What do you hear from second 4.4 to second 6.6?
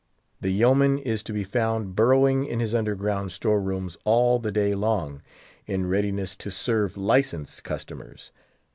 day long, in readiness to